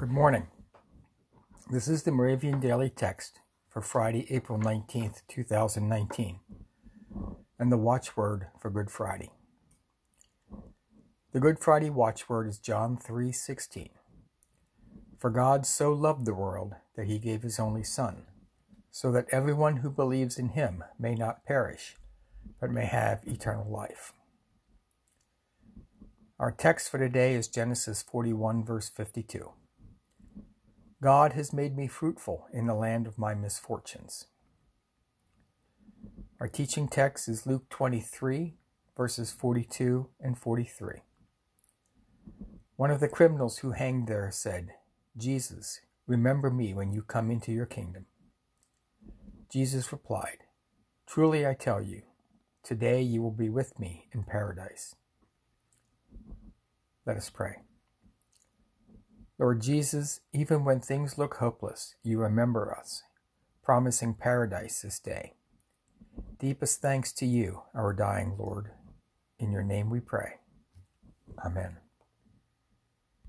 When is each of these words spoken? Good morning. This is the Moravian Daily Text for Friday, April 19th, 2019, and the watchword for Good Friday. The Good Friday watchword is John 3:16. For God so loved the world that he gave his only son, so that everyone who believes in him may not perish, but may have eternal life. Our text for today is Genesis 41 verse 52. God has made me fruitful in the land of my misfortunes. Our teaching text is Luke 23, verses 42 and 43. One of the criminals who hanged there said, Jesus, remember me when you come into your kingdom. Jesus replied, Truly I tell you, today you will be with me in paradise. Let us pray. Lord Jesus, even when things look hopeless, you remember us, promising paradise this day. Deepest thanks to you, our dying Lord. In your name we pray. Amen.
Good 0.00 0.10
morning. 0.10 0.46
This 1.70 1.86
is 1.86 2.04
the 2.04 2.10
Moravian 2.10 2.58
Daily 2.58 2.88
Text 2.88 3.40
for 3.68 3.82
Friday, 3.82 4.26
April 4.30 4.58
19th, 4.58 5.20
2019, 5.28 6.40
and 7.58 7.70
the 7.70 7.76
watchword 7.76 8.46
for 8.58 8.70
Good 8.70 8.90
Friday. 8.90 9.30
The 11.34 11.40
Good 11.40 11.58
Friday 11.58 11.90
watchword 11.90 12.48
is 12.48 12.56
John 12.56 12.96
3:16. 12.96 13.90
For 15.18 15.28
God 15.28 15.66
so 15.66 15.92
loved 15.92 16.24
the 16.24 16.32
world 16.32 16.76
that 16.96 17.06
he 17.06 17.18
gave 17.18 17.42
his 17.42 17.60
only 17.60 17.84
son, 17.84 18.24
so 18.90 19.12
that 19.12 19.28
everyone 19.30 19.76
who 19.84 19.90
believes 19.90 20.38
in 20.38 20.48
him 20.48 20.82
may 20.98 21.14
not 21.14 21.44
perish, 21.44 21.98
but 22.58 22.70
may 22.70 22.86
have 22.86 23.28
eternal 23.28 23.70
life. 23.70 24.14
Our 26.38 26.52
text 26.52 26.88
for 26.88 26.96
today 26.96 27.34
is 27.34 27.48
Genesis 27.48 28.00
41 28.00 28.64
verse 28.64 28.88
52. 28.88 29.52
God 31.02 31.32
has 31.32 31.52
made 31.52 31.76
me 31.76 31.86
fruitful 31.86 32.46
in 32.52 32.66
the 32.66 32.74
land 32.74 33.06
of 33.06 33.18
my 33.18 33.32
misfortunes. 33.32 34.26
Our 36.38 36.48
teaching 36.48 36.88
text 36.88 37.26
is 37.26 37.46
Luke 37.46 37.70
23, 37.70 38.56
verses 38.94 39.32
42 39.32 40.08
and 40.20 40.36
43. 40.38 41.00
One 42.76 42.90
of 42.90 43.00
the 43.00 43.08
criminals 43.08 43.58
who 43.58 43.72
hanged 43.72 44.08
there 44.08 44.30
said, 44.30 44.74
Jesus, 45.16 45.80
remember 46.06 46.50
me 46.50 46.74
when 46.74 46.92
you 46.92 47.02
come 47.02 47.30
into 47.30 47.50
your 47.50 47.66
kingdom. 47.66 48.04
Jesus 49.50 49.92
replied, 49.92 50.44
Truly 51.06 51.46
I 51.46 51.54
tell 51.54 51.80
you, 51.80 52.02
today 52.62 53.00
you 53.00 53.22
will 53.22 53.32
be 53.32 53.48
with 53.48 53.78
me 53.78 54.08
in 54.12 54.24
paradise. 54.24 54.94
Let 57.06 57.16
us 57.16 57.30
pray. 57.30 57.56
Lord 59.40 59.62
Jesus, 59.62 60.20
even 60.34 60.66
when 60.66 60.80
things 60.80 61.16
look 61.16 61.36
hopeless, 61.36 61.94
you 62.02 62.18
remember 62.18 62.76
us, 62.78 63.04
promising 63.62 64.12
paradise 64.12 64.82
this 64.82 64.98
day. 64.98 65.32
Deepest 66.38 66.82
thanks 66.82 67.10
to 67.14 67.24
you, 67.24 67.62
our 67.74 67.94
dying 67.94 68.36
Lord. 68.38 68.72
In 69.38 69.50
your 69.50 69.62
name 69.62 69.88
we 69.88 70.00
pray. 70.00 70.34
Amen. 71.42 71.78